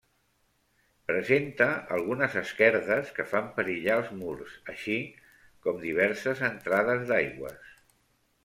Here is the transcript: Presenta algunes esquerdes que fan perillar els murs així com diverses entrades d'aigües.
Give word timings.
Presenta 1.09 1.67
algunes 1.97 2.37
esquerdes 2.41 3.11
que 3.19 3.27
fan 3.33 3.51
perillar 3.59 3.99
els 3.99 4.09
murs 4.23 4.57
així 4.75 4.97
com 5.67 5.81
diverses 5.87 6.43
entrades 6.53 7.09
d'aigües. 7.13 7.73